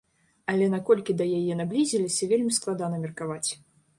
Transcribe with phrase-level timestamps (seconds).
[0.53, 3.49] Але наколькі да яе наблізіліся, вельмі складана меркаваць.